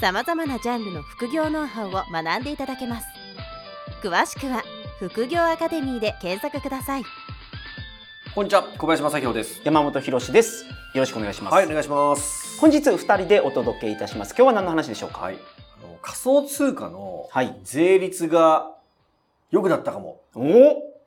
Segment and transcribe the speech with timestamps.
[0.00, 3.06] さまざまなジャンルの副業ノウハウを学んでいただけます
[4.00, 4.62] 詳しくは
[5.00, 7.02] 副業アカデミーで検索ください
[8.32, 9.60] こんにちは、小林正弘です。
[9.64, 10.64] 山本博です。
[10.64, 11.54] よろしくお願いします。
[11.54, 12.60] はい、お願いします。
[12.60, 14.34] 本日二人でお届けいたします。
[14.36, 15.22] 今日は何の話でしょうか？
[15.22, 17.58] はい、あの仮想通貨のはい。
[17.64, 18.70] 税率が
[19.50, 20.42] 良くなったかもお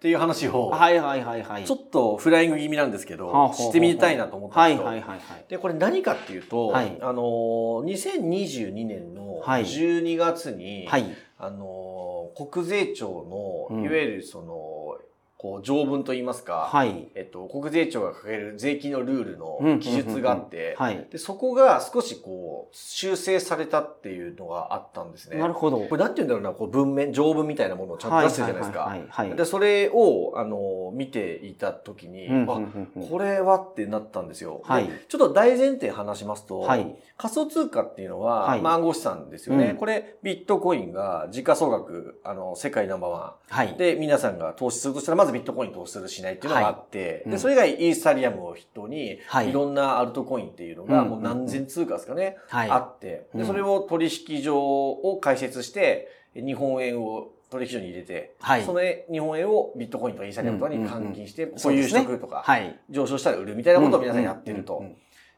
[0.02, 1.64] っていう話を、はいはいはいはい。
[1.64, 4.86] ちょっとフライング気味なんですけど、してみたいなと思ったんはいですよ。
[4.88, 5.46] はいはいはい。
[5.48, 11.06] で、これ何かっていうと、はいあのー、2022年のはい12月に、はい。
[11.38, 14.98] あのー、国税庁の、うんいわゆるその、
[15.42, 17.08] こう条文といいますか、はい。
[17.16, 21.08] えっと、国税庁がかける税金のルールうんの記述があって、はい。
[21.10, 25.40] で、そこが少しこう、修正されたっていうのがあったんですね。
[25.40, 25.80] なるほど。
[25.80, 28.80] これなんて言うんだろうな、こう文面、条文みたいなものをちゃんと出してるじゃないですか。
[28.82, 29.38] はいはいはいはい。
[29.38, 32.62] で、それを、あの、見ていたときに、あ、
[33.10, 34.62] これはってなったんですよ。
[34.64, 36.96] はいでちょっと大前提話しますと、はい。
[37.18, 39.72] 仮想通貨っていうのは、はいまあ暗号資産ですよね。
[39.72, 43.78] うんこれ、ビットコインが時価総額、あの、世界ナンバーワはいン。。
[43.78, 47.32] で、皆さんが投資するとしたら、まずビットコイン投資するしないっていうのがあって、うん。
[47.32, 49.50] で、それ以外イーサリアムを筆頭に、はい。
[49.50, 52.70] いろんなアルトコインっていうのが、うんもう何千通貨ですかね、はい。
[52.70, 53.48] あって、で、うん。
[53.48, 58.64] それを取引所を開設して、日本円を取引所に入れて、はい。
[58.64, 58.80] その
[59.12, 62.80] 日本円をビットコインとかイーサリアムとかに換金して、保有しとくとか、はい。
[62.90, 64.84] 上昇したら売るみたいなことを皆さんやってると。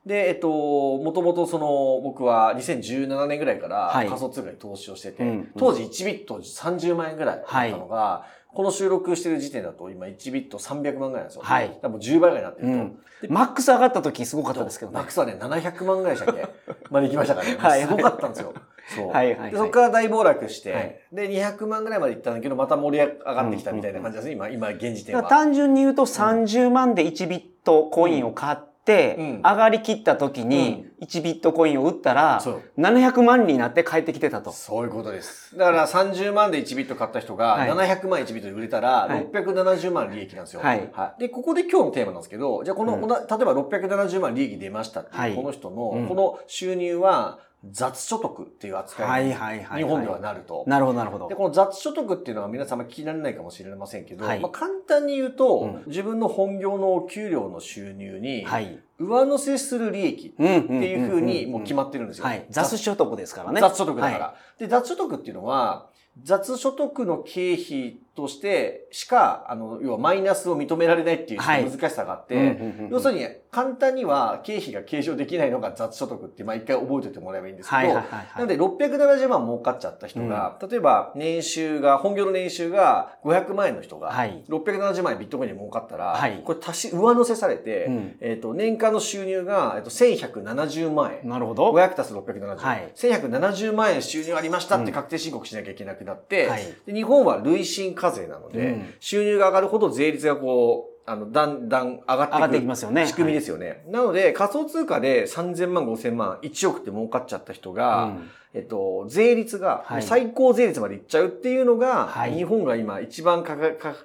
[0.05, 0.49] で、えっと、
[0.97, 4.07] もともとその、僕は2017年ぐらいからはい。
[4.07, 5.23] 仮想通貨に投資をしてて、
[5.57, 11.41] 当時1ビット30万円ぐらいだったのが、この収録してる時点だと今1ビット300万ぐらいなんですよ。
[11.43, 12.73] はいだからもう10倍ぐらいになってると。
[12.73, 12.97] うん
[13.29, 15.05] マックス上がった時すごかったですけどねマッ。
[15.05, 16.45] クスはね、700万ぐらいでしたっけ？
[16.91, 17.55] まで行きましたからね。
[17.57, 18.53] はいすごかったんですよ。
[18.93, 19.07] そう。
[19.07, 25.23] はいはいはいでそこから大暴落して、はいで、200万ぐらいまで行ったんだけど、また盛り上がってきたみたいな感じですね、今、今、現時点は。
[25.23, 32.61] 単純に言うと30万で1ビットコインを買って、うん上がりきった時に1ビットコインを売ったら、そう。
[32.77, 34.51] 700万になって帰ってきてたと。
[34.51, 35.57] そういうことです。
[35.57, 37.69] だから30万で1ビット買った人がはい。
[37.69, 39.27] 700万1ビットで売れたらはい。
[39.27, 40.61] 670万利益なんですよ。
[40.61, 40.89] はい。
[41.19, 43.01] で、ここで今日のテーマなんですけど、じゃあこの、うん。
[43.01, 45.35] 例えば670万利益出ましたってはい。
[45.35, 46.07] この人の、うん。
[46.07, 47.39] この収入は
[47.71, 49.83] 雑所得っていう扱はいいにはいはい。
[49.83, 50.65] 日本ではなると。
[50.67, 51.35] なるほどなるほどで、。
[51.35, 58.79] この雑所得っていうのは皆様聞き慣れないかもしれませんけど、はいまあ簡単に言うと、うん自分の本業のお給料の収入にはい。
[58.99, 62.25] 上乗せする利益っていうふうにもう決まっってるんですよ。
[62.25, 62.45] はい。
[62.49, 63.61] 雑所得ですからね。
[63.61, 64.25] 雑所得だから。
[64.25, 65.89] はで、雑所得っていうのは、
[66.21, 71.69] 雑所得の経費としてしか、あの、要はマイナスを認められないっていうはい。
[71.69, 72.47] 難しさがあって、うんうん
[72.85, 78.27] うん要するに簡単には経費が計上できないのが雑所得って、まあ一回覚えておいてもらえばいいんですけど、はいはいはいはい。
[78.35, 84.43] なので、670万儲かっちゃった人が、例えば年収が、本業の年収が500万円の人が、はい。
[84.49, 86.41] 670万円ビットコインで儲かったら、はい。
[86.43, 88.17] これ足し、上乗せされて、うん。
[88.21, 91.29] えっ、と、年間の収入が、えっと、1170万円。
[91.29, 91.71] なるほど。
[91.71, 92.91] 500足す670、はい。
[92.95, 96.63] 1170万円収入ありましたって確定申告しなきゃいけなくなって、はい。
[96.87, 103.83] で日本は累進課税なので、うん収入が上がるほど税率がこう、あの、だんだん上がっていがっていきますよね仕組みですよね。
[103.89, 113.95] なので、仮想通貨で3000万、5000万、1億って儲かっちゃった人が、うんえっと、税率がはい最高税率までいっちゃうっていうのが、はい日本が今一番かかか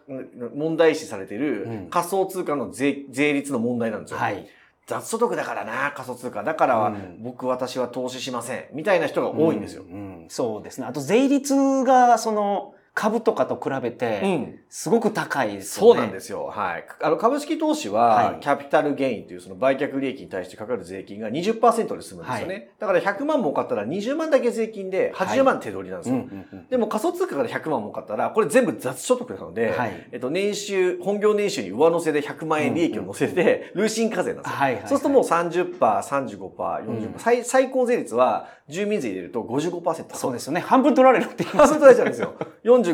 [0.55, 4.19] 問題視されているうん仮想通貨の税税率の問題なんですよ。
[4.19, 4.47] はい。
[4.87, 6.43] 雑所得だからな、仮想通貨。
[6.43, 8.65] だからは、うん僕、私は投資しません。
[8.73, 9.83] みたいな人が多いんですよ。
[9.83, 10.87] うんうんそうですね。
[10.87, 11.55] あと税率
[11.85, 14.59] が、その、株とかと比べうて、ん。
[14.69, 16.01] すごく高いですそうよね。
[16.01, 16.47] なんですよ。
[16.47, 16.85] はい。
[17.01, 22.55] あの、株式投資は、はいキャピタルゲインというその売却利益に対してかかる税金が20%で済むんですよね。
[22.81, 26.25] はだから100万儲かったら20万だけ税金で80万手取りなんですうんよ。
[26.31, 34.57] うんうんでも仮想通貨から100万儲かったら、これ全部雑所得なので、はいえっと、年収、本業年収に上乗せで100万円利益を乗せて、累進課税なんですよ。
[34.59, 40.15] はいはいはいそうするともう30%、35%、40%、うん最最高税率は住民税入れると55%。
[40.15, 40.61] そうですよね。
[40.61, 42.35] 半分取られるって言いあ、ますそう取られちゃうんですよ。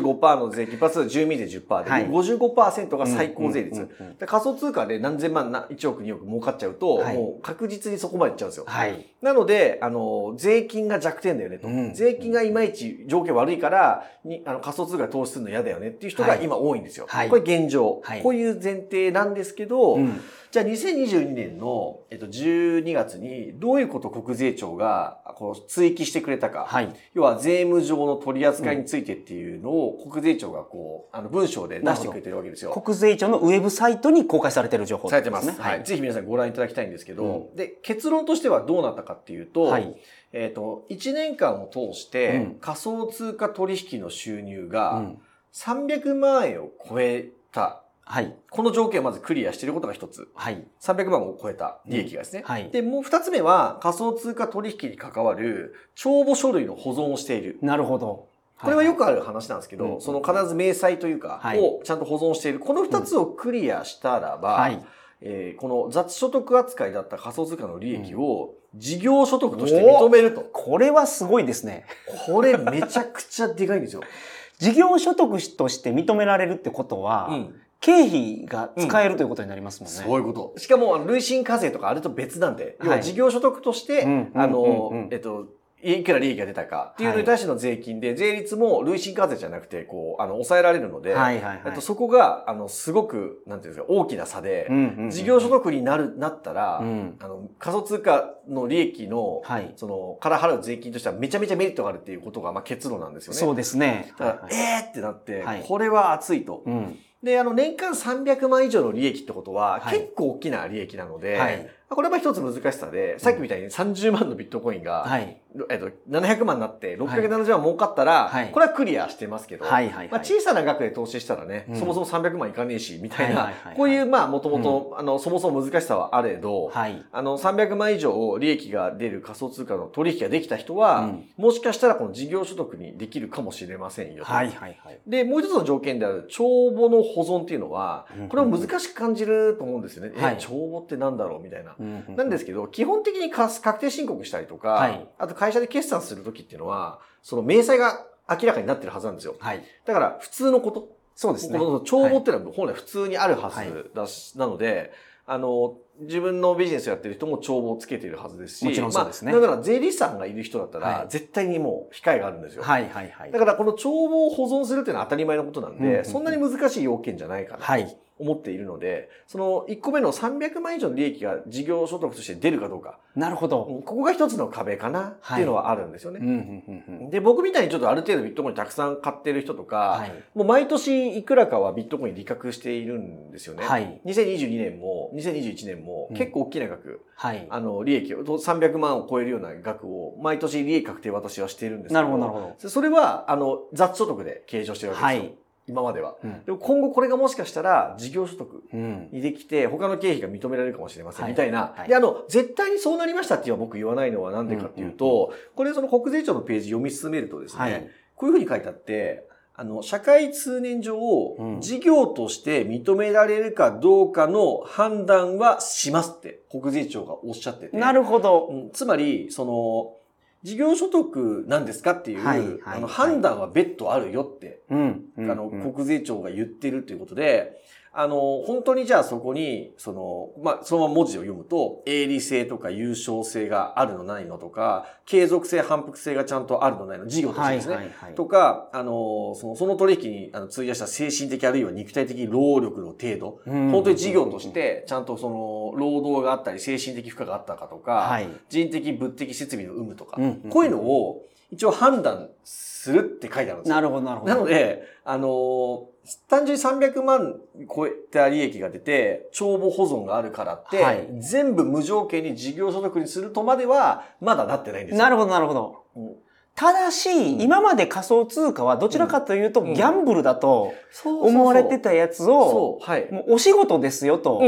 [0.01, 4.25] 45%の税金プラス住民税10%で、はい55%が最高税率、うんうんうんうんで。
[4.25, 8.65] 仮想通貨で何千万、な1億、2億儲かっちゃうと、はいもう確実にそこまでいっちゃうんですよ。
[8.67, 9.05] はい。
[9.21, 11.67] なので、あの、税金が弱点だよねと。
[11.67, 17.05] うん税金がいまいち条件悪いから、にあの仮想通貨投資するの嫌だよねっていう人がはい今多いんですよ。
[17.07, 20.21] はいこれ現状、はいこういう前提なんですけど、うん
[20.55, 26.63] じゃあ2022年の、えっと、12月にどういうことを国税庁がこう追記してくれたか。
[26.65, 26.95] はい。
[27.13, 32.71] 要は税務上の取り扱いについてっていうのを国税庁がこう、あの文章で出してくれてるわけですよ。
[32.71, 35.47] 国税庁のウェブサイトに公開されている情報されてます。
[35.47, 35.55] ね。
[35.59, 35.83] はい。
[35.83, 39.93] ぜひ皆さんご覧いただきたいんですけど、で、結論としてはどうなったかっていうと、はい。
[40.31, 45.19] えっ、と、1年間を通して、うん仮想通貨取引の収入うがん。
[45.51, 47.81] 300万円を超えた。
[48.05, 48.35] はい。
[48.51, 50.29] この条件をまずクリアしていることが一つ。
[50.35, 50.63] はい。
[50.79, 52.43] 300万を超えた利益がですね。
[52.45, 52.69] はい。
[52.69, 57.57] で、もう二つ目は仮想通貨取引に関わる帳簿書類の保存をしている。
[57.61, 58.27] なるほど。
[58.61, 62.59] これはよくある話なんですけど、うんその必ず明細というか、はいをちゃんと保存している。
[62.59, 64.85] この二つをクリアしたらば、はい。
[65.21, 70.41] えーこの雑所得扱いだった仮想通貨の利益を事業所得として認めると。
[70.41, 71.85] これはすごいですね。
[72.27, 74.01] これめちゃくちゃでかいんですよ。
[74.57, 77.61] 事業所得として認められるってことは、うん。
[77.85, 79.95] 経費が使えるということになりますもんね。
[79.95, 80.59] そういうこと。
[80.59, 85.45] しかも、累進課税とかあれと別なんで、要ははい事業所得として、うんあの、えっと、
[85.83, 91.73] いくら利益が出たかっていうのに対しての税金で、税率も累進課税じゃなくて、こう、あの、抑えられるので、はいはいはい。
[91.75, 97.17] と、そこが、あの、すごく、なんていうんですか、大きな差で、うんうんうん事業所得になる、なったら、うん。
[97.19, 99.73] あの、仮想通貨の利益の、はい。
[99.75, 103.39] その、から払う税金としてはめちゃめちゃメリットがあるっていうことが、まあ、結論なんですよね。
[103.39, 104.11] そうですね。
[104.17, 106.63] はいはいえーってなって、はいこれは熱いと。
[106.65, 106.97] うん。
[107.25, 111.69] で、あの、年間300万以上の利益ってことは、はい結構大きな利益なので、はい。
[111.87, 115.39] これは一つ難しさで、さっきみたいに30万のビットコインが、はい。
[115.69, 119.65] えっと、700万になって670万儲かったら、はいこれはクリアしてますけど。
[119.65, 119.81] まあ、
[120.19, 127.05] 小さな額で投資したらね、うんそもそも300万いかねえし、みたいな、こういう、まあ、もともと、あの、そもそも難しさはあれど、はい。
[127.11, 134.31] あの、300万以上利益が出る仮想通貨の取引ができた人は、うんもしかしたらこの事業所得にできるかもしれませんよと。
[134.31, 134.99] はいはいはい。
[135.05, 140.13] で、もう一つの条件である帳簿の保存っていうのは、これは難しく感じると思うんですよね。
[140.15, 141.41] はいえ、帳簿ってなんだろう？
[141.41, 141.74] みたいな。
[141.79, 149.35] うんなんですけど、基本的にか確定申告したりとか、はいあと会社で決算するときっていうのは、その明細が明らかになってるはずなんですよ。
[149.39, 149.63] はい。
[149.85, 150.95] だから普通のこと。
[151.15, 151.57] そうですね。
[151.57, 154.91] この帳簿っていうのは本来普通にあるはずだし、なので、
[155.27, 162.63] あの、自分のビジネスをやってる人も帳簿をつけているはずですし、もちろんそうですねまあ、だから税理士さんがいる人だったら、はい絶対にもう控えがあるんですよ。
[162.63, 163.39] はいはいはいだ。
[163.39, 167.97] からこの帳簿を保存するっていうのは当たり前のことなんで、そんなに難しい要件じゃないかなとはい。
[168.17, 173.63] 思っているので、その1個目の300万以上の利益が事業所得として出るかどうか、なるほど。
[173.85, 176.19] ここが一つの壁かなっていうのはあるんですよね。
[176.21, 177.09] うんうんうんうん。
[177.09, 180.13] で、僕みたいにちょっとある程度ビットコインたくさん買ってる人とか、はい。
[180.33, 183.65] もう毎年いくらかはビットコイン利確しているんですよね。
[183.65, 184.01] はい。
[184.05, 187.47] 2022年も2021年もうん結構大きな額、はい。
[187.49, 192.69] あの利益を300万を超えるような額を毎年利益確定私はしているんですけどなるほどなるほど。
[192.69, 195.35] それはあの雑所得で計上してるわけですよ、はい
[195.67, 196.15] 今までは。
[196.23, 199.09] うんでも今後これがもしかしたら事業所得うん。
[199.11, 207.87] にできて他の経費が認められるかもしれません、はいみたいな、はいであの絶対にそうなりましたっていうのは僕言わないのはなんでかっていうと、これその国税庁のページ読み進めるとですね、はい。
[208.15, 209.27] こういうふうに書いてあって、
[209.57, 210.97] あの、社会通念上、
[211.39, 217.77] うん事業として認められるかどうかの判断はしますって、国税庁がおっしゃってて。
[217.77, 218.49] なるほど。
[218.51, 220.04] うんつまり、その、
[220.45, 225.05] 事業所得なんですかっていう、はいはいあの判断は別途あるよって、うん。
[225.17, 227.59] うんあの、うん国税庁が言ってるということで、
[227.97, 237.75] あの、本当にじゃあそこに、その、まあ、そのまま文字を読むと、営利性とか優勝性があるのないのとか、継続性、反復性がちゃんとあるのないの、事業としてはいですね。
[237.75, 238.15] はいはい。
[238.15, 248.27] とか、あの、その、その取引にあの費やした精神的あるいは肉体的労力の程度、うん本当に事業とし、て、ちゃんとその、労働があったり、精神的負荷があったかとか、はい。
[248.49, 253.75] 人的物的設備の有無とか、うんこういうのを一応判断するって書いてあるんですよ。
[253.75, 254.33] なるほどなるほど。
[254.33, 255.87] なので、あの
[256.27, 257.35] 単純に300万
[257.73, 265.03] 超えた利益が出て、帳簿保存があるからって、はい全部無条件に事業所得にするとまでは、まだなってないんですよ。
[265.03, 265.83] なるほどなるほど。
[265.95, 266.15] うん
[266.55, 270.73] ただし、ん今まで仮想通貨はどちらかというと、うんギャンブルだと
[271.03, 272.79] 思われてたやつを。
[273.11, 274.41] もうお仕事ですよと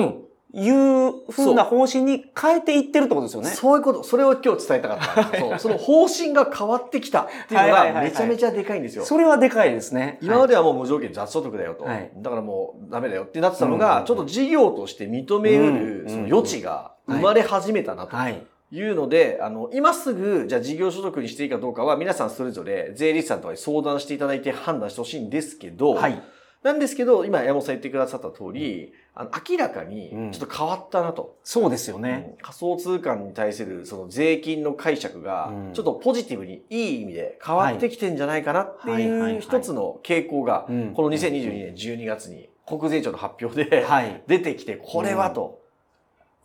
[0.53, 0.63] うん。
[0.63, 3.49] いう風な方針に変えていってるってことですよね。
[3.49, 5.39] そういうこと、それを今日伝えたかった。
[5.39, 9.05] そうその方針が変わってきたっていうのがめちゃめちゃでかいんですよ。
[9.05, 10.19] それはでかいですね。
[10.21, 11.83] 今まではもう無条件雑所得だよと。
[11.85, 18.45] はいだからもうダメだよってなってたのが、ちょっと事業として認めうんるその余地が生まれ始めたなとはい。
[18.69, 26.21] いうので、あの、今すぐじゃあ事業所得にしていいかどうかは皆さんそれぞれ税理士さんとかに相談していただいて判断してほしいんですけど、はい。
[26.63, 30.31] なんですけど、今山本さん言ってくださった通り、あの明らかにうん。
[30.31, 31.37] ちょっと変わったなと。
[31.43, 32.33] そうですよね。
[32.33, 32.37] うん。
[32.41, 35.73] 仮想通貨に対するその税金の解釈がうん。
[35.73, 39.07] ちょっとポジティブにいい意味で変わってきてんじゃないかなってはい。
[39.07, 40.93] う一つの傾向がうん。
[40.93, 44.21] この2022年12月に国税庁の発表ではい。
[44.27, 45.61] 出てきてこれはと。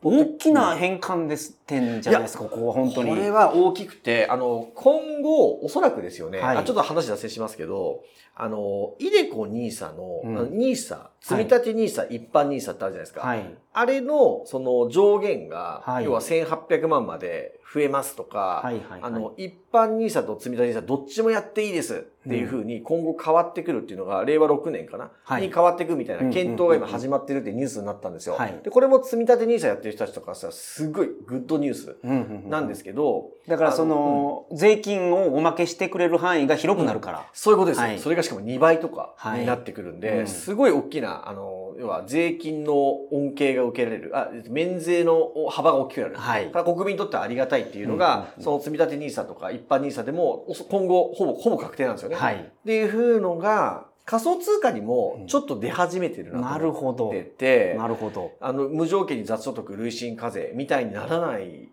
[0.04, 3.10] 大きな変換です点じゃないですか、ここは本当に。
[3.10, 6.56] これは大きくて、あの、今後、おそらくですよね、はい。
[6.56, 8.02] あちょっと話脱線しますけど、
[8.34, 13.20] あの、イデコニーサの、うん積み立てニーサ、一般ニーサってあるじゃないですか。
[13.20, 13.54] はい。
[13.74, 16.04] あれの、その上限が、はい。
[16.04, 19.00] 要は1800万まで増えますとか、はいはいはい。
[19.02, 21.94] あの、一般ニーサと積み立てニーサどっちもやっていいです
[22.28, 25.42] っていうふうに今後変わってくるっていうのが、令和6年かな、はい。
[25.42, 28.34] に変わってくるみたいうんな検討が今始まってるってニュースになったんですよ。
[28.34, 28.60] はい。
[28.62, 37.26] で、これも積み立てニーサやってる人たちとかさ、すごいグッドニュースうんうんうんなんですけど、だからその、税金をおまけしてくれる範囲が広くなるから。
[37.32, 37.80] そういうことです。
[37.80, 37.98] よ、はい。
[37.98, 40.26] それがしかも2倍とかはいになってくるんで、うん。
[40.26, 42.74] すごい大きな、あの、要は税金の
[43.12, 46.16] 恩恵が受けられる、あ、免税の幅が大きくなる。
[46.16, 52.16] はいこれは国民にとってはありがたいっていうのが、うんうんうんその積み立て NISA とか一般 NISA でも、今後、ほぼ、ほぼ確定なんですよね。
[52.16, 52.36] はい。
[52.36, 58.32] っていうふうのが、仮想通貨にもちょっと出始めてるななとるほど思ってて、なるほど。
[58.40, 61.68] あの、無条件に雑所得累進課税みたいにならない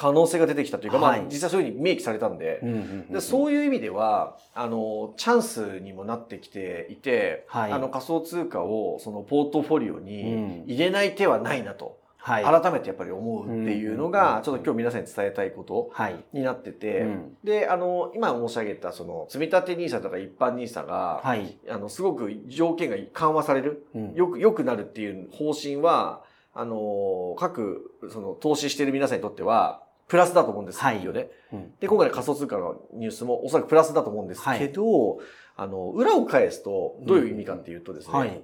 [0.00, 2.62] 可能性が出てきたというか、まあはい、実際そういうふうに明記されたんで、
[3.10, 7.72] でそういう意味では、あの、チャンスにもなってきていて、はい。
[7.72, 10.04] あの仮想通貨をそのポートフォリオうん。
[10.06, 12.62] に入れない手はないなと、はい。
[12.62, 16.24] 改めてやっぱり思うっていうのがちょっと今日皆さんに伝えたいことはい。
[16.32, 17.36] になってて、うん。
[17.44, 21.58] で、あの、今申し上げたその積み立て NISA とか一般 NISA が、はい。
[21.68, 24.14] あの、すごく条件が緩和される、うん。
[24.14, 26.22] よく、良くなるっていう方針は、
[26.54, 31.28] あの、各、その、投資している皆さんにとっては、プラスだと思うんですはいよね。
[31.52, 35.20] うんで、今回の仮想通貨のニュースもおそらくプラスだと思うんですけど、
[35.56, 38.42] あの、裏を返すと、どういう意味かっていうとですね、はい。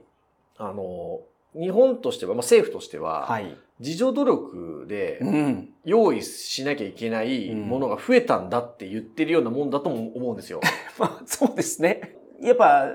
[0.59, 1.21] あの、
[1.55, 3.57] 日本としては、まあ、政府としては、はい。
[3.81, 5.69] 自助努力でうん。
[5.85, 10.61] 用意しなきゃいけないものが増えたんだって言ってるようなもんだとも思うんですよ。
[10.99, 12.17] まあ、そうですね。
[12.41, 12.87] やっぱ、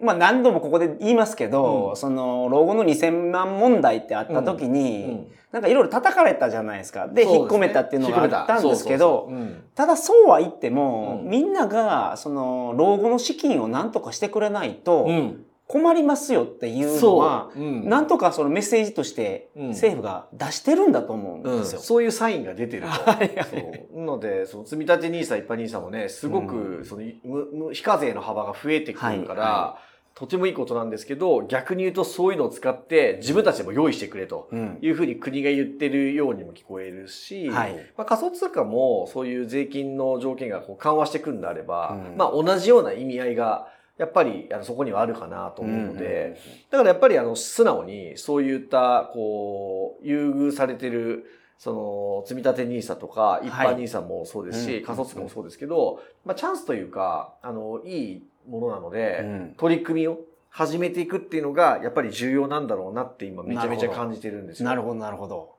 [0.00, 1.96] まあ何度もここで言いますけど、うん。
[1.96, 5.26] その、老後の2000万問題ってあった時に、うん。
[5.52, 7.08] なんかいろいろ叩かれたじゃないですか。
[7.08, 9.30] で、引っ込めたっていうのがあったんですけど、
[9.74, 11.30] ただそうは言っても、うん。
[11.30, 17.62] みんなが、その、老後の資金を何とかしてくれないとうん困りますよっていうのは、そう。
[17.62, 17.88] うん。
[17.88, 19.68] なんとかそのメッセージとしてうん。
[19.70, 21.80] 政府が出してるんだと思うんうんですよ。
[21.80, 22.88] そういうサインが出てると。
[23.10, 23.44] はいはい。
[23.44, 23.98] そう。
[23.98, 29.78] なので、その積み立て NISA、一般 NISA もね、すごうく、その、むむ非課税の幅が増えてくるから、は
[30.14, 34.78] とてもいいことなんですけど、逆に言うとそういうのを使って自分たちでも用意してくれとうん。
[34.80, 37.74] いうふうに国が言ってるようにも聞こえるし、はい。
[37.98, 42.16] まあ、仮想通貨もそういう税金の条件がこう緩和してくるんであれば、うん。
[42.16, 43.68] まあ同じような意味合いが
[43.98, 51.24] やっぱりあのそこにはあるかなと思うので、うんだからやっぱりあの素直にそういったこう優遇されてる
[51.58, 53.74] その積み立て NISA とか一はい。
[53.74, 59.54] 般 NISA もそうですし、うん仮想通貨もそうですけど、まあチャンスというかあのいいものなので、うん。
[59.56, 64.68] 取り組みを始めていくっていうのがやっぱり重要なんだろうなって今めちゃめちゃ感じてるんですよ。
[64.68, 65.54] なるほど、なるほど。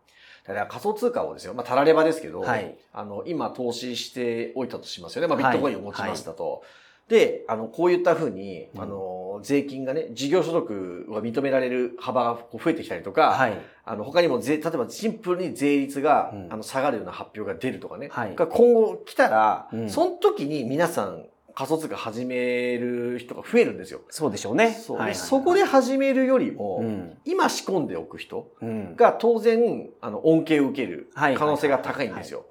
[0.48, 2.78] だから仮想通貨をですよ、まあ、たらればですけど、はい。
[2.94, 5.28] あの、今投資しておいたとしますよね。
[5.28, 6.64] まあ、ビはいットコインを持ちましたと。
[7.08, 13.58] で、あの、こういったふうに、うんあの、税金がね、事業所得が認められる幅がこう増えてきたりとか、はい。
[13.86, 18.10] あの、他にも税、例えばシンプルに税率が、うんあの、下がるような発表が出るとかね。
[18.12, 24.02] はいが今後来たら、うんその時に皆さん仮想通貨始める人が増えるんですよ。
[24.10, 24.74] そうでしょうね。
[24.74, 24.98] そう。
[24.98, 27.18] はいはいでそこで始めるよりも、うん。
[27.26, 28.96] 今仕込んでおく人、うん。
[28.96, 32.46] が当然、あの、恩恵を受ける可はい能性が高いんですよ。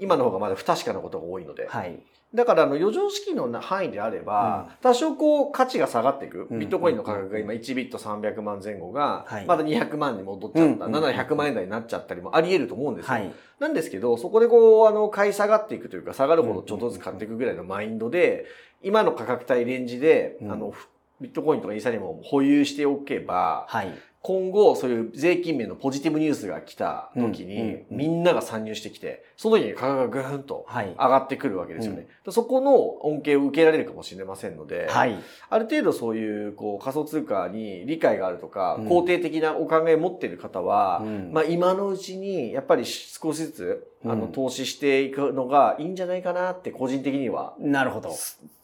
[0.00, 1.66] 今の方がまだ不確かなことが多いので。
[1.66, 1.98] はい。
[2.34, 6.46] だから、あの、余剰資金の範囲であれば、多少こう、価値が下がっていく。
[6.50, 10.86] うんビットコインの価格が今1ビット300万前後がはい、まだ200万に戻っちゃった。
[10.86, 13.12] うん700万円台になっちゃったりもあり得ると思うんですよ。
[13.12, 13.32] はい。
[13.58, 18.46] なんですけど、そこでこう、あの、買い下がっていくというか、下がるほどちょっとずつ買っていくぐらいのマインドで、
[18.82, 20.72] 今の価格帯レンジで、うんあの、
[21.20, 23.94] ビットコインとかイーサリアムを保有しておけば、はい。
[24.22, 30.90] 今後、そういう税金面のポジティブニュースが来た時に、みんなが参入してきて、その時に価格がぐーんとはい。
[30.90, 32.06] 上がってくるわけですよね。
[32.30, 35.18] そこの恩恵を受けられるかもしれませんので、はい。
[35.50, 48.14] ある程度そういうこう仮想通貨に理解があるとか、うん肯定的なお考えを持っている方は、うんまあ今のうちにやっぱり少しずつ、あのうん投資していくのがいいんじゃないかなって個人的にはなるほど。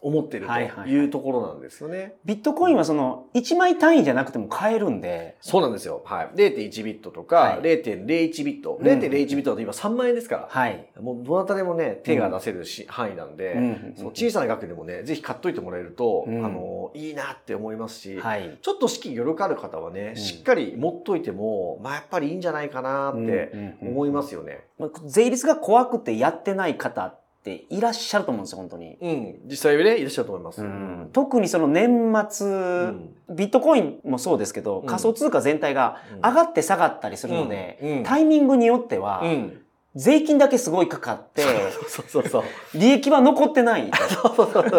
[0.01, 2.15] 思ってるとはいはいはいいうところなんですよね。
[2.25, 6.03] ビットコインはその、1枚単位じゃなくても買えるんで、そうなんですよ。
[6.05, 6.31] はい。
[6.37, 8.79] 0.1ビットとか、はい0.01ビット。
[8.81, 10.47] うん0.01ビットだと今3万円ですから。
[10.49, 10.89] はい。
[11.01, 18.57] もうどなたでもね、手が出せるし、範囲なんで、うんそう小さな額でもね、ぜひ買っといてもらえると、うんあの、いいなって思いますし、はい。
[18.63, 24.61] ちょっと資金余力ある方はね、うんしっかり持っといても、まあやっぱりいいんじゃないかなって思いますよね。
[24.79, 24.89] ま
[25.29, 28.97] あ税率が怖くてやってない方っていらっしゃると思うんですよ、本当に。
[29.01, 29.35] うん。
[29.47, 30.63] 実際はね、いらっしゃると思います。
[30.63, 39.61] うん特にその年末、んビットコインもそうですけど、うん仮想通貨全体が上がって下がったりするので、タイミングによっては、うん。
[39.95, 41.43] 税金だけすごいかかって、
[41.89, 42.43] そうそうそう。
[42.75, 43.91] 利益は残ってない。
[44.23, 44.73] そうそうそう。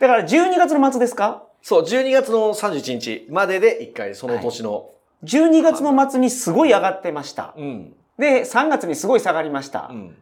[0.00, 1.44] だから12月の末ですか？
[1.62, 4.88] そう、12月の31日までで一回その年の。
[5.24, 7.54] 12月の末にすごい上がってました。
[7.56, 7.94] うん。
[8.18, 9.88] で、3月にすごい下がりました。
[9.90, 10.16] うん。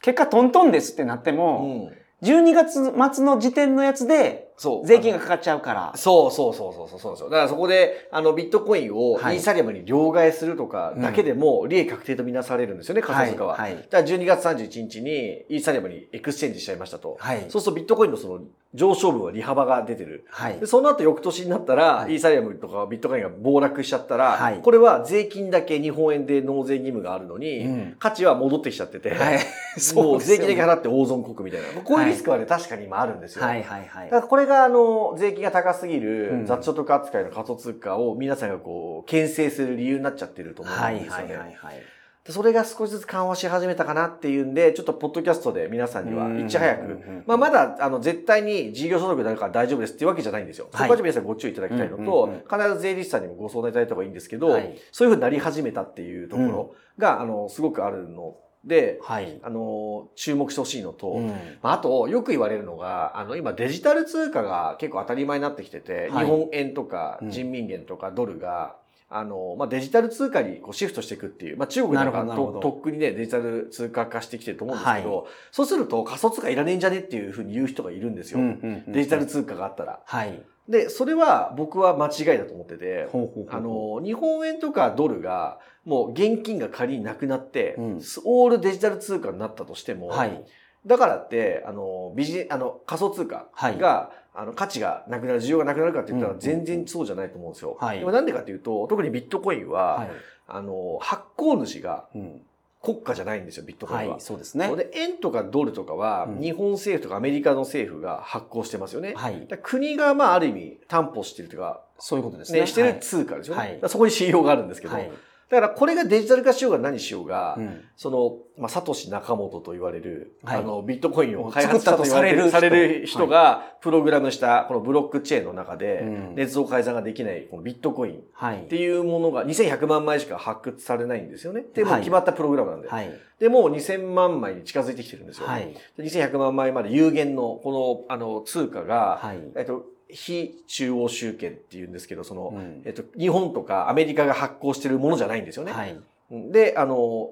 [0.00, 2.24] 結果トントンですってなっても、うん。
[2.24, 4.86] 12月末の時点のやつでそう。
[4.86, 5.92] 税金がかかっちゃうから。
[5.96, 7.30] そうそうそうそうそうそうですよ。
[7.30, 13.56] だからそこで、あの、ビットコインをはいイーサリアムに両替するとかだけでも、利益確定とみなされるんですよね、仮想通貨は。
[13.56, 13.76] はい。
[13.76, 17.16] だから12月31日にイーサリアムにエクスチェンジしちゃいましたと。
[17.18, 17.46] はい。
[17.48, 18.40] そうするとビットコインのその
[18.74, 20.24] 上昇分は利幅が出てる。
[20.30, 20.66] はいで。
[20.66, 29.38] その後翌年になったら、はいイーサリアムとかビットコインが暴落しちゃったら、はいこれは税金だけ日本円で納税義務があるのに、うん価値は戻ってきちゃってて、はい。
[29.94, 31.82] もう税金だけは払って大損国みたいな。
[31.82, 33.44] こういうリスクはね、確かに今あるんですよ。
[33.44, 34.10] いはいはいだ。
[34.10, 36.02] からこれがあの、税金が高すぎうん
[36.40, 41.16] る雑所得扱いの仮想通貨を皆さんがこう、牽制する理由になっちゃってると思うんはいですよね。
[41.16, 41.82] はいはいはい。
[42.24, 50.68] でそれが少しずつ緩和し始めたかなっていうんで、ちょっとポッドキャストで皆さんにはいち早く、まあまだあの絶対に事業所得だから大丈夫ですっていうわけじゃないんですよ。
[50.72, 59.40] はいそこは皆さんご注意いただきたいのと、必ず税理士さんにもご相談いただいた方がいいんですけど、はいそういうふうになり始めたっていうところが、あの、すごくあるので、はい。
[59.42, 61.28] あの、注目してほしいのと、うん
[61.62, 68.76] まあ、あと、よく言われるのが、あの、今デジタル通貨が結構当たり前になってきてて、はい日本円とかうん人民元とかドルが、
[69.08, 78.38] あの、まあ、デジタル通貨にこうシフトしていくっていう、まあ、中国なんかととっくにね、デジタル通貨化してきてると思うんですけど、そうすると仮想通貨いらねえんじゃねっていうふうに言う人がいるんですよ。
[78.38, 80.00] うんうんうんデジタル通貨があったら。
[80.04, 80.42] はい。
[80.68, 83.08] で、それは僕は間違いだと思ってて、
[83.50, 90.44] あ、の、日本円とかドルが、もう現金が仮になくなって、うんオールデジタル通貨になったとしても、はい。
[90.86, 97.76] だからって、あの、ビジネあの、仮想通貨が、あの、価値がなくなる、需要がなくなるかって言ったらうん全然そうじゃないと思うんですよ。
[97.80, 100.10] はいでもなんでかっていうと、特にビットコインは、はい。
[100.46, 102.42] あの、発行主がうん
[102.82, 104.12] 国家じゃないんですよ、ビットコインは。
[104.14, 104.20] はい。
[104.20, 104.74] そうですね。
[104.74, 109.14] で、円とかドルとかは、うん日本政府とかアメリカの政府が発行してますよね。
[109.16, 109.46] はい。
[109.62, 112.66] 国が、まあ、ある意味担保してるというか、そういうことですね、ね。
[112.66, 113.60] してる通貨ですよね。
[113.60, 115.10] はいそこに信用があるんですけど、はい。
[115.52, 128.62] だからこれがデジタル化しようが何しようが、うんその、まあ、サトシ・ナカモトと言われる、はいあの、ビットコインを開発したと言われる、さされれる人が、プログラムした、このブロックチェーンの中で、うん捏造改ざんができない、このビットコインっはい。
[128.62, 131.64] ていうものが2100万枚しか発掘されないんですよね。
[131.74, 132.88] で、も決まったプログラムなんで。
[132.88, 133.10] はい。
[133.38, 135.46] で、もう2000万枚に近づいてきてるんですよ。
[135.46, 135.72] はい。
[135.96, 139.38] で2100万枚まで有限の、この、あの、通貨が、はい。
[139.54, 145.72] えっと、非中央集権っていうんですけど、その、うんえっと、日本とかアメリカが発行してるものじゃないんですよね。
[145.72, 145.98] はい。
[146.30, 147.30] で、あの、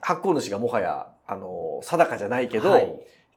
[0.00, 2.92] 発行主がもはや、あの、定かじゃないけど、はい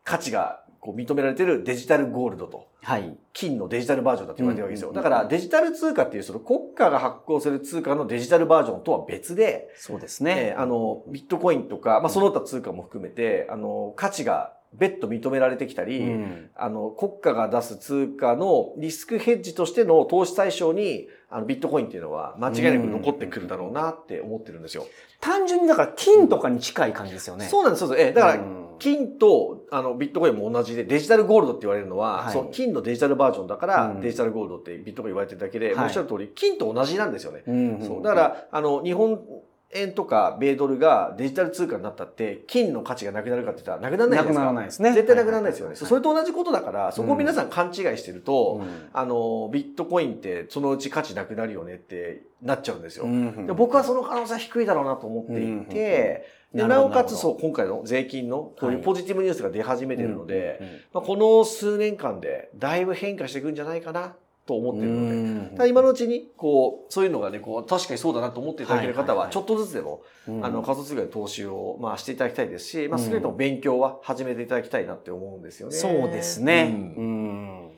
[0.06, 3.18] 価値がこう認められてるデジタルゴールドと、はい。
[3.34, 4.94] 金のデジタルバージョンだって言われてるわけですよ。
[4.94, 10.54] だからデジタル通貨っていうその国家が発行する通貨のデジタルバージョンとは別で、そうですね。
[10.54, 24.86] えーあの、ビットコインとか、まあ、その他通貨も含めて、あの、価値が別途認められてきたり、うんあの、国家が出す通貨のリスクヘッジとしての投資対象に、あの、ビットコインっていうのは間違いなく残ってくるだろうなって思ってるんですよ。
[25.20, 27.46] 単純にだから金とかに近い感じですよね。
[27.46, 28.08] そうなんです、そうです。
[28.08, 37.44] ええだから、うん金とあのビットコインも同じで、デジタルゴールドって言われるのは、はいその金のデジタルバージョンだから、うんデジタルゴールドってビットコイン言われてるだけで、はいおっしゃる通り、金と同じなんですよね。
[37.48, 39.22] うんそうだから、あの、日本
[39.72, 44.34] 円とか米ドルがデジタル通貨になったって、金の価値がなくなるかって言ったらなくならないじゃないですか。
[44.34, 44.94] なくならないですね。
[44.94, 45.70] 絶対なくならないですよね。
[45.70, 48.90] はいそれと同じことだから、そこを皆さん勘違いしてると、うん。
[48.94, 53.06] あの、ビットコインってそのうち価値なくなるよねってなっちゃうんですよ。
[53.06, 64.16] うんで僕はその可能性は低いだろうなと思っていて、でななるほどおかつそう、今回の税金のこういうポジティブニュースが出始めてるので、この数年間でだいぶ変化していくんじゃないかな
[64.46, 70.46] と思ってるので、今のうちに、こう、そういうのがね、こう、確かにそうだなと思っていただける方は、ちょっとずつでも、うん。
[70.46, 73.06] あの、仮想通貨で投資を、まあ、していただきたいですし、まあ、うん。
[73.06, 75.76] 少なくとも勉強は始めていただきたいなって思うんですよね。
[75.76, 76.76] そうですね。
[76.76, 76.96] うん。
[76.96, 77.72] うん。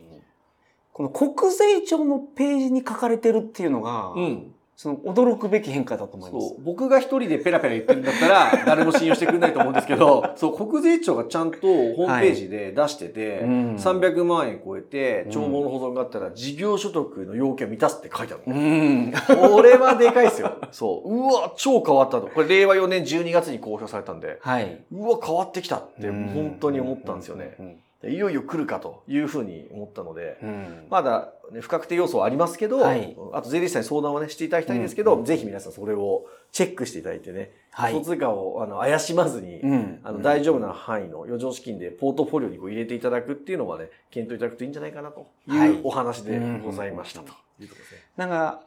[0.91, 4.53] この国税庁のページに書かれてるっていうのが、うん。
[4.79, 6.55] その驚くべき変化だと思います。
[6.63, 18.55] 僕が一人でペラペラ言ってるんだったら、 誰も信用してくれないと思うんですけど、そう、国税庁がちゃんとホームページで出してて、うん300万円超えてう、ん帳簿の保存があったら、事業所得の要件を満たすって書いてあるの。
[18.55, 19.13] うん。
[19.51, 20.51] これはでかいですよ。
[20.71, 21.11] そう。
[21.11, 22.27] うわ、超変わったと。
[22.27, 24.83] これ令和4年12月に公表されたんで、はい。
[24.91, 27.79] うわ、変わってきたって、うん本当に思ったんですよね。。
[28.03, 30.87] いよいよ来るかというふうに思ったので、うん。
[30.89, 33.17] まだ、ね、不確定要素はありますけど、はい。
[33.33, 35.25] あと税理士さんに相談をね、していただきたいんですけど、うん。
[35.25, 37.93] ぜひ皆さんそれをチェックしていただいてね、はい。
[37.93, 39.99] 仮想通貨をあの怪しまずに、うん。
[40.03, 45.71] あの大丈夫な範囲の余剰資金でポートフォリオにこう入れていただくっていうのはね、検討いただくといいんじゃないかなといはい。
[45.71, 47.33] うお話でございましたと。
[47.59, 48.01] いうところですね。
[48.15, 48.61] なんか、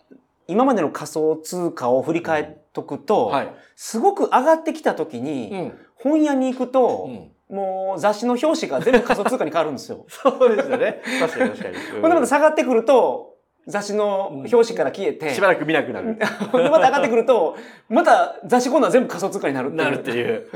[0.48, 3.54] 今までの仮想通貨を振り返っとくと、はい。
[3.76, 5.78] すごく上がってきた時に、ん。
[5.94, 7.30] 本屋に行くと、うん。
[7.50, 10.04] もう雑誌の表紙が全部仮想通貨に変わるんですよ。
[10.08, 11.00] そうですよね。
[11.20, 11.76] 確かに確かに。
[12.00, 13.34] ほんでまた下がってくると、
[13.66, 16.16] 雑誌の表紙から消えて、しばらく見なくなる。
[16.50, 17.56] ほんでまた上がってくると、
[17.88, 19.84] また雑誌今度は全部仮想通貨になるっていう。
[19.84, 20.46] なるっていう。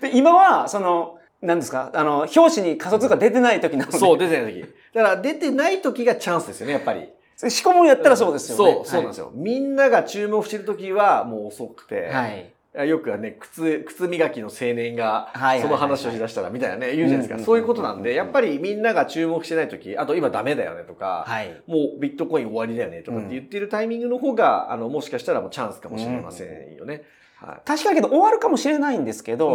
[0.00, 1.90] で、今は、その、何ですか？
[1.92, 3.98] あの、表紙に仮想通貨出てない時なので。
[3.98, 4.64] そう、出てない時。
[4.94, 7.10] だから出てない時がチャンスですよね、やっぱり。
[7.36, 8.72] 仕込むんやったらそうですよね。
[8.74, 9.30] そう、そうなんですよ。
[9.34, 12.08] みんなが注目してる時はもう遅くて。
[12.10, 12.53] はい。
[12.82, 15.32] よくはね、靴、靴磨きの青年が
[15.62, 17.36] その話をしだしたら、みたいなね、言うじゃないですか。
[17.36, 21.62] うんそういうことなんで、うんうんやっぱりみんなが注目してない時、あと今ダメだよねとか、はい。
[21.66, 27.02] もうビットコイン終わりだよねとかって言ってるタイミングの方が、あの、もしかしたらもうチャンスかもしれませんよね。
[27.36, 27.60] はい。
[27.64, 29.48] 確かにけど終わるかもしれないんですけど、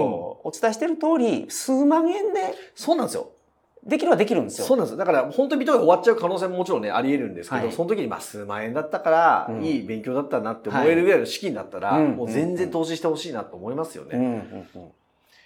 [0.43, 3.32] お伝えしてる通り、数万円でそうなんですよ。
[3.86, 4.68] できるはできるんですよ。
[4.68, 4.98] そうなんですよ。
[4.98, 14.18] だから本当にビットコイン終わっちゃう可能性ももちろんね、あり得るんですけど、はいその時にまあ数万円だったから、うんいい勉強だったなって思えるぐらいの資金だったら、はいもう全然投資してほしいなと思いますよね。
[14.18, 14.92] うんうんうん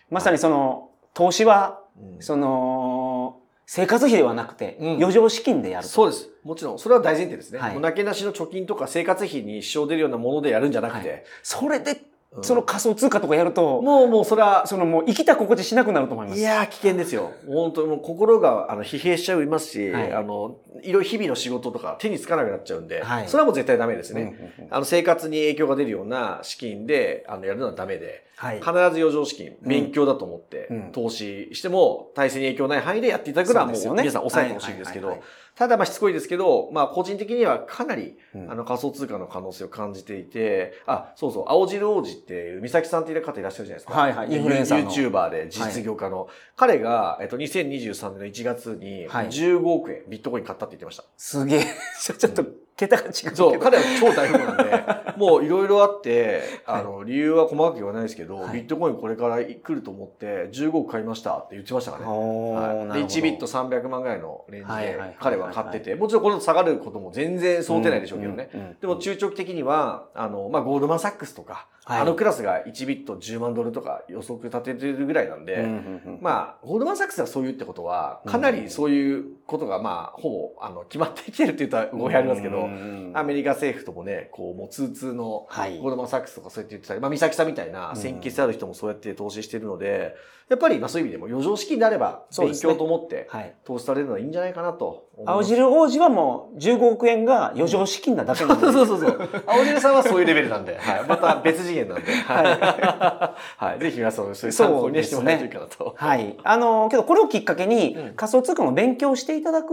[0.09, 5.89] まさにその、投資は、うんその、生活費ではなくて、うん余剰資金でやると。
[5.89, 6.29] そうです。
[6.43, 7.59] もちろん、それは大前提ですね。
[7.59, 11.97] はいもうなけなしの貯金とか生活費に支障出るようなものでやるんじゃなくて、はそれで、うん
[12.41, 16.39] その仮想通貨とかやると、もうもうそれは、そのもう生きた心地しなくなると思います。
[16.39, 17.31] いやー危険ですよ。
[17.47, 24.53] 本当にもう心があの疲弊しちゃいますし、はいあの、いろいろ日々の仕事とか手につかなくなっちゃうんで、はいそれはもう絶対ダメですうんうんね。
[24.59, 28.59] うんあの生活に影響が出るような資金であのやるのはダメで、はい。
[28.59, 43.99] 必ず余剰資金、うん勉強だと思って、うん投資しても体制に影響ない範囲でやっていただくのはもう皆さん抑えてほしいんですけどはいはいはい、ただまあしつこいですけど、まあ個人的にはかなりうんあの仮想通貨の可能性を感じていて、あ、そうそう、青汁王子っていう美咲さんっていう方いらっしゃるじゃないですか。
[43.99, 46.27] はいはいインフルエンサーの YouTuber で実業家の。
[46.55, 51.03] 彼が、えっと、2023年の1月にはい15億円ビットコイン買ったって言ってました。
[51.17, 51.65] すげえ。
[52.01, 52.45] ちょっと、
[52.87, 53.35] 桁が違う。
[53.35, 62.11] そう、彼は超大富豪なんで、もういろいろあって、 あの、理由は細かく言わないですけど、はいビットコインこれから来ると思って15億買いましたって言ってましたからね。
[62.11, 68.49] はい、でなるほど1ビット300万ぐらいのレンジで彼は買ってて、もちろんこの下がることも全然想定内でしょうけどね。
[68.53, 75.69] うんうんうんでも中長期的には、あの、まあ、ゴールドマンサックスとか、はいあのクラスが1ビット10万ドルとか予測立ててるぐらいなんで、うんうんう
[76.11, 90.15] んまあ、ゴールドマンサックスがそういうってことは、かなりそういうことが、まあ、ほぼ、あの、決まってきてるって言ったら語弊ありますけど、うんうんアメリカ政府ともね、こう、もう通通の、はいゴールドマンサックスとかそうやって言ってたり、まあ、美咲さんみたいな先決ある人もそうやって投資してるので、
[90.49, 93.55] やっぱり、まあ、そういう意味でも余剰資金であれば、勉強と思って、はい。
[93.63, 95.09] 投資されるのはいいんじゃないかなと。
[95.25, 98.65] 青汁王子はもう15億円が余剰資金なだけなんで。
[98.71, 99.43] そうそうそう。
[99.45, 101.05] 青汁さんはそういうレベルなんで、はい。
[101.07, 103.65] また別次元なんで、はい。
[103.65, 103.79] はい。
[103.79, 105.95] ぜひ皆さんもそういう参考にしてもらえるかなと。
[105.97, 106.37] はい。
[106.43, 109.71] あの、けどこれをきっかけにうん仮想通貨の勉強をしていただく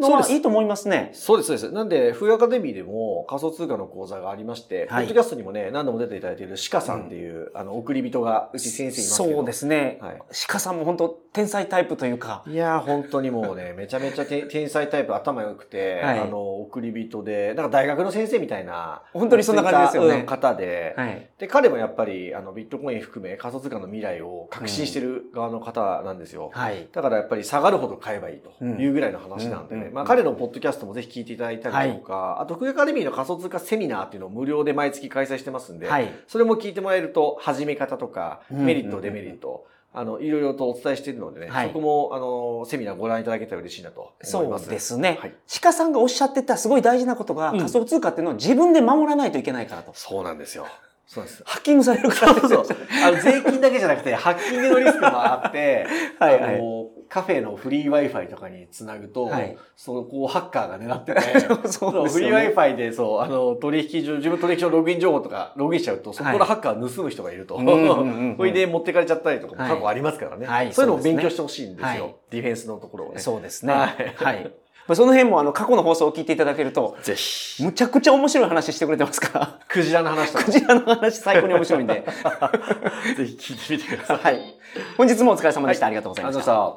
[0.00, 1.10] のはいいと思いますね。
[1.12, 1.72] そうです、そうです。
[1.72, 9.14] なんで、冬アカデミーでも仮想通貨の講座がありまして、はいポッドキャストにもね、何度も出ていただいている鹿さんっていう、あの、送り人が、うち先生います。
[9.14, 9.98] そうですね。
[10.00, 12.42] はい鹿さんも本当天才タイプというか。
[12.46, 21.29] いやー、本当にもうね、 めちゃめちゃて天才タイプ頭良くて、はいあの、送り人で、なんか大学の先生みたいな、本当にそんな感じですよね方で、はい。
[21.40, 26.50] で、彼もやっぱり、あの、ビットコイン含め仮想通貨の未来を確信してる側の方なんですよ。
[26.52, 26.86] はい。
[26.92, 29.80] だからやっぱり下がるほど買えばいいというぐらいの話なんでね。
[29.80, 36.12] うんうんまあ彼のポッドキャストもぜひ聞いていただいたりとか、あと、福井アカデミーの仮想通貨セミナーっていうのを無料で毎月開催してますんで、はい。
[36.28, 44.68] それも聞いてもらえると、始め方とか、うんメリット、デメリット、あの、いろいろとお伝えしているのでね、はいそこも、あの、セミナーご覧いただけたら嬉しいなと思そういます。
[44.68, 45.34] ですねはい。
[45.62, 49.92] 鹿さんがおっしゃってたすごい大事なことが、うん仮想通貨っていうのを自分で守らないといけないからと。
[49.94, 50.66] そうなんですよ。
[51.10, 51.42] そうです。
[51.44, 52.76] ハッキングされるからそうそう。
[53.04, 55.84] あの、税金だけじゃなくて、ハッキングのリスクもあって、
[56.20, 61.20] はいはいあの、カフェのフリー Wi-Fi とかにつなぐと、はいその、こう、ハッカーが狙ってて、
[61.68, 62.54] そうですフリー。
[62.54, 67.56] Wi-Fi で、そう、あの、取引所、自分取引所のログイン情報とか、ログインしちゃうと、そこからハッカー盗む人がいると。
[67.56, 68.02] うんうんうんう
[68.34, 70.46] んそれで持ってかれちゃったりとかもはい過去ありますからね。
[70.46, 72.04] はいそういうのを勉強してほしいんですよ。
[72.04, 73.18] はいディフェンスのところをね。
[73.18, 73.72] そうですね。
[73.72, 74.50] ははいい。
[74.90, 77.62] まあその辺もあの過去の放送を聞いていただけると、ぜひ。
[77.62, 79.38] むちゃくちゃ面白い話してくれてますか？
[79.38, 82.02] ら、 クジラの話とかクジラの話最高に面白いんで。
[83.16, 84.18] ぜひ聞いてみてください。
[84.18, 84.54] はい。
[84.96, 85.86] 本日もお疲れ様でした。
[85.86, 86.38] はいありがとうございまし。
[86.38, 86.76] たた。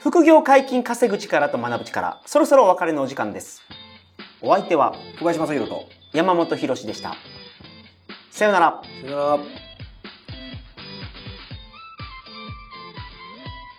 [0.00, 3.60] 副業解禁稼ぐ力と学ぶ力、そろそろお別れのお時間です。
[4.40, 5.84] お相手は小林正宏と。
[6.14, 7.14] 山本博史でした。
[8.30, 8.80] さようなら。
[9.02, 9.67] さよなら。